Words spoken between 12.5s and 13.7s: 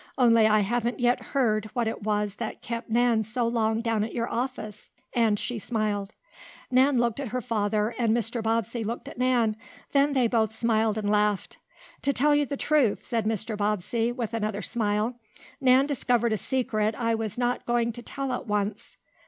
truth," said Mr.